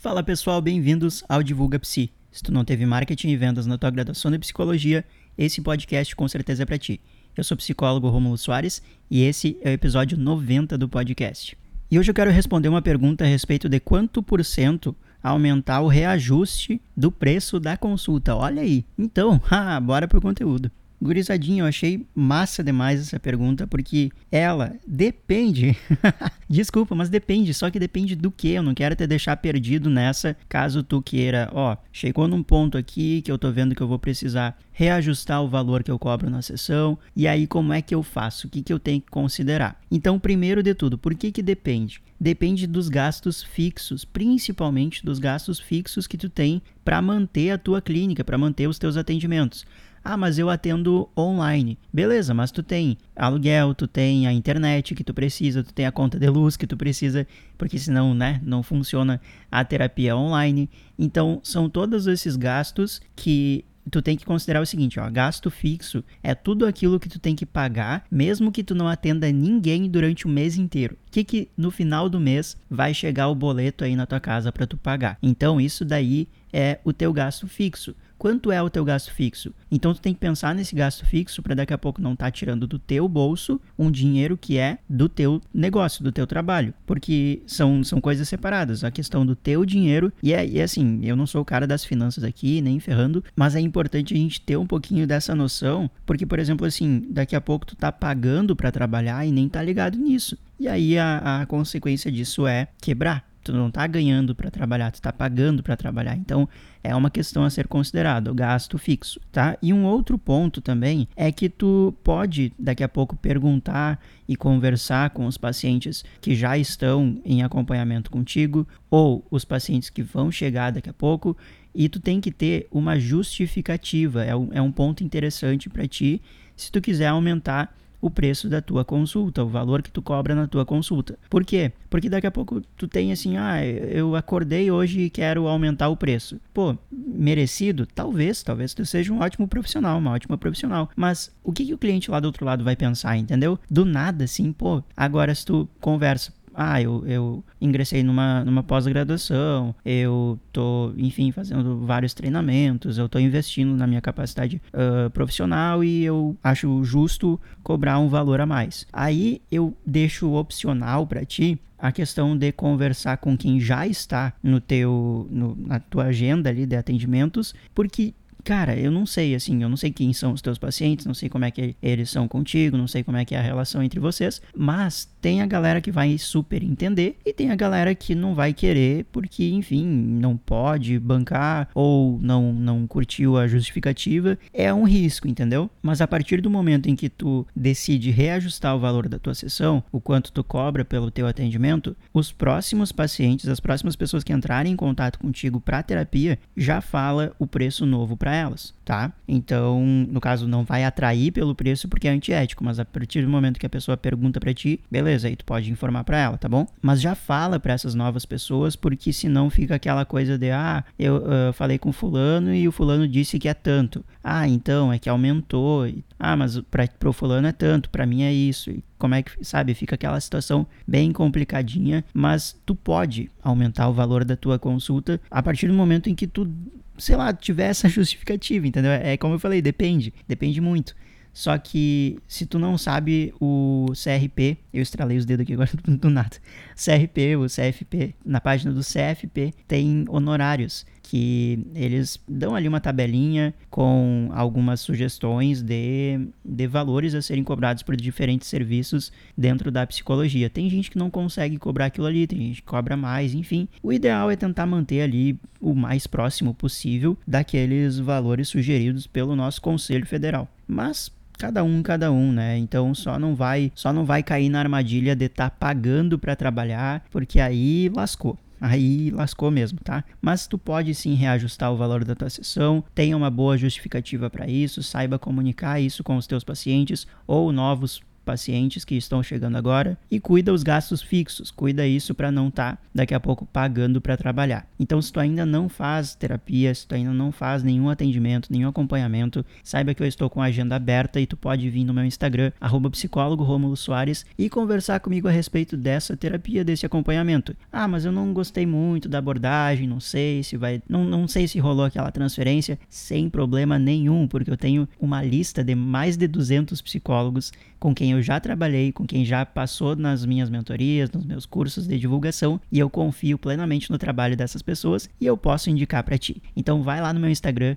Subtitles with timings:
[0.00, 2.12] Fala pessoal, bem-vindos ao Divulga Psi.
[2.30, 5.04] Se tu não teve marketing e vendas na tua graduação de psicologia,
[5.36, 7.00] esse podcast com certeza é para ti.
[7.36, 8.80] Eu sou o psicólogo Romulo Soares
[9.10, 11.58] e esse é o episódio 90 do podcast.
[11.90, 15.88] E hoje eu quero responder uma pergunta a respeito de quanto por cento aumentar o
[15.88, 18.36] reajuste do preço da consulta.
[18.36, 18.84] Olha aí.
[18.96, 19.40] Então,
[19.82, 20.70] bora pro conteúdo.
[21.00, 25.76] Gurizadinho, eu achei massa demais essa pergunta, porque ela depende.
[26.48, 27.54] Desculpa, mas depende.
[27.54, 28.48] Só que depende do que.
[28.50, 31.48] Eu não quero te deixar perdido nessa, caso tu queira.
[31.52, 35.48] Ó, chegou num ponto aqui que eu tô vendo que eu vou precisar reajustar o
[35.48, 36.98] valor que eu cobro na sessão.
[37.14, 38.46] E aí, como é que eu faço?
[38.46, 39.80] O que, que eu tenho que considerar?
[39.90, 42.00] Então, primeiro de tudo, por que que depende?
[42.20, 47.82] Depende dos gastos fixos, principalmente dos gastos fixos que tu tem para manter a tua
[47.82, 49.66] clínica, para manter os teus atendimentos.
[50.02, 51.78] Ah, mas eu atendo online.
[51.92, 55.92] Beleza, mas tu tem aluguel, tu tem a internet que tu precisa, tu tem a
[55.92, 59.20] conta de luz que tu precisa, porque senão, né, não funciona
[59.50, 60.70] a terapia online.
[60.98, 66.04] Então, são todos esses gastos que tu tem que considerar o seguinte, ó, gasto fixo
[66.22, 70.26] é tudo aquilo que tu tem que pagar, mesmo que tu não atenda ninguém durante
[70.26, 70.96] o mês inteiro.
[71.06, 74.52] O que que no final do mês vai chegar o boleto aí na tua casa
[74.52, 75.18] para tu pagar?
[75.22, 79.54] Então, isso daí é o teu gasto fixo quanto é o teu gasto fixo.
[79.70, 82.30] Então tu tem que pensar nesse gasto fixo para daqui a pouco não estar tá
[82.30, 87.42] tirando do teu bolso um dinheiro que é do teu negócio, do teu trabalho, porque
[87.46, 88.82] são, são coisas separadas.
[88.82, 91.66] A questão do teu dinheiro e é, e é assim, eu não sou o cara
[91.66, 95.90] das finanças aqui, nem ferrando, mas é importante a gente ter um pouquinho dessa noção,
[96.04, 99.62] porque por exemplo assim, daqui a pouco tu tá pagando para trabalhar e nem tá
[99.62, 100.36] ligado nisso.
[100.58, 104.96] E aí a, a consequência disso é quebrar tu não está ganhando para trabalhar, tu
[104.96, 106.16] está pagando para trabalhar.
[106.16, 106.48] Então,
[106.84, 109.56] é uma questão a ser considerada, o gasto fixo, tá?
[109.62, 115.10] E um outro ponto também é que tu pode daqui a pouco perguntar e conversar
[115.10, 120.70] com os pacientes que já estão em acompanhamento contigo ou os pacientes que vão chegar
[120.70, 121.36] daqui a pouco
[121.74, 124.24] e tu tem que ter uma justificativa.
[124.24, 126.20] É um, é um ponto interessante para ti
[126.54, 130.46] se tu quiser aumentar o preço da tua consulta, o valor que tu cobra na
[130.46, 131.18] tua consulta.
[131.28, 131.72] Por quê?
[131.90, 135.96] Porque daqui a pouco tu tem assim, ah, eu acordei hoje e quero aumentar o
[135.96, 136.40] preço.
[136.52, 137.86] Pô, merecido?
[137.86, 140.90] Talvez, talvez tu seja um ótimo profissional, uma ótima profissional.
[140.94, 143.58] Mas o que, que o cliente lá do outro lado vai pensar, entendeu?
[143.70, 149.72] Do nada, assim, pô, agora se tu conversa, ah, eu, eu ingressei numa, numa pós-graduação,
[149.84, 156.04] eu tô, enfim, fazendo vários treinamentos, eu tô investindo na minha capacidade uh, profissional e
[156.04, 158.84] eu acho justo cobrar um valor a mais.
[158.92, 164.60] Aí eu deixo opcional para ti a questão de conversar com quem já está no
[164.60, 168.12] teu no, na tua agenda ali de atendimentos, porque
[168.44, 171.28] cara, eu não sei, assim, eu não sei quem são os teus pacientes, não sei
[171.28, 174.00] como é que eles são contigo, não sei como é que é a relação entre
[174.00, 178.34] vocês, mas tem a galera que vai super entender e tem a galera que não
[178.34, 184.38] vai querer porque, enfim, não pode bancar ou não, não curtiu a justificativa.
[184.52, 185.70] É um risco, entendeu?
[185.82, 189.82] Mas a partir do momento em que tu decide reajustar o valor da tua sessão,
[189.92, 194.72] o quanto tu cobra pelo teu atendimento, os próximos pacientes, as próximas pessoas que entrarem
[194.72, 199.12] em contato contigo para terapia, já fala o preço novo para elas, tá?
[199.26, 203.28] Então, no caso, não vai atrair pelo preço porque é antiético, mas a partir do
[203.28, 206.48] momento que a pessoa pergunta para ti, beleza, aí tu pode informar para ela, tá
[206.48, 206.66] bom?
[206.80, 211.16] Mas já fala para essas novas pessoas, porque senão fica aquela coisa de, ah, eu
[211.16, 214.04] uh, falei com fulano e o fulano disse que é tanto.
[214.22, 215.88] Ah, então é que aumentou.
[216.18, 218.70] Ah, mas para pro fulano é tanto, para mim é isso.
[218.70, 223.92] E como é que, sabe, fica aquela situação bem complicadinha, mas tu pode aumentar o
[223.92, 226.50] valor da tua consulta a partir do momento em que tu
[226.98, 228.90] sei lá, tiver essa justificativa, entendeu?
[228.92, 230.94] É como eu falei, depende, depende muito.
[231.38, 236.10] Só que se tu não sabe o CRP, eu estralei os dedos aqui agora do
[236.10, 236.36] nada.
[236.74, 243.54] CRP, o CFP, na página do CFP tem honorários que eles dão ali uma tabelinha
[243.70, 250.50] com algumas sugestões de, de valores a serem cobrados por diferentes serviços dentro da psicologia.
[250.50, 253.68] Tem gente que não consegue cobrar aquilo ali, tem gente que cobra mais, enfim.
[253.80, 259.62] O ideal é tentar manter ali o mais próximo possível daqueles valores sugeridos pelo nosso
[259.62, 260.48] Conselho Federal.
[260.66, 262.58] Mas cada um cada um, né?
[262.58, 266.36] Então só não vai, só não vai cair na armadilha de estar tá pagando para
[266.36, 268.36] trabalhar, porque aí lascou.
[268.60, 270.04] Aí lascou mesmo, tá?
[270.20, 274.48] Mas tu pode sim reajustar o valor da tua sessão, tenha uma boa justificativa para
[274.48, 279.96] isso, saiba comunicar isso com os teus pacientes ou novos pacientes que estão chegando agora
[280.10, 284.02] e cuida os gastos fixos, cuida isso para não estar tá, daqui a pouco pagando
[284.02, 284.66] para trabalhar.
[284.78, 288.68] Então, se tu ainda não faz terapia, se tu ainda não faz nenhum atendimento, nenhum
[288.68, 292.04] acompanhamento, saiba que eu estou com a agenda aberta e tu pode vir no meu
[292.04, 292.52] Instagram,
[292.92, 297.56] psicólogo Romulo Soares, e conversar comigo a respeito dessa terapia, desse acompanhamento.
[297.72, 300.82] Ah, mas eu não gostei muito da abordagem, não sei se vai.
[300.86, 305.64] Não, não sei se rolou aquela transferência, sem problema nenhum, porque eu tenho uma lista
[305.64, 310.24] de mais de 200 psicólogos com quem eu já trabalhei, com quem já passou nas
[310.24, 315.08] minhas mentorias, nos meus cursos de divulgação, e eu confio plenamente no trabalho dessas pessoas
[315.20, 316.42] e eu posso indicar para ti.
[316.56, 317.76] Então vai lá no meu Instagram,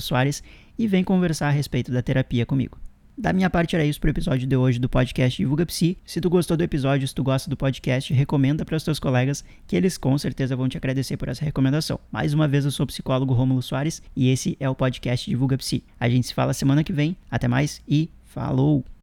[0.00, 0.42] Soares,
[0.78, 2.78] e vem conversar a respeito da terapia comigo.
[3.16, 5.96] Da minha parte era isso pro episódio de hoje do podcast Divulga Psi.
[6.04, 9.44] Se tu gostou do episódio, se tu gosta do podcast, recomenda para os teus colegas
[9.68, 12.00] que eles com certeza vão te agradecer por essa recomendação.
[12.10, 15.56] Mais uma vez eu sou o psicólogo Rômulo Soares e esse é o podcast Divulga
[15.56, 15.84] Psi.
[15.98, 17.16] A gente se fala semana que vem.
[17.30, 18.84] Até mais e falou.